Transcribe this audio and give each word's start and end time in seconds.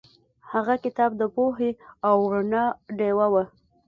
هغه 0.51 0.73
کتاب 0.83 1.11
د 1.17 1.23
پوهې 1.35 1.71
او 2.07 2.15
رڼا 2.33 2.65
ډیوه 2.97 3.27
وه. 3.33 3.43